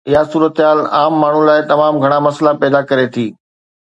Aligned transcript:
اها 0.09 0.21
صورتحال 0.31 0.79
عام 0.99 1.13
ماڻهوءَ 1.23 1.45
لاءِ 1.49 1.59
تمام 1.71 1.93
گهڻا 2.05 2.17
مسئلا 2.29 2.51
پيدا 2.63 2.81
ڪري 2.93 3.05
ٿي 3.17 3.27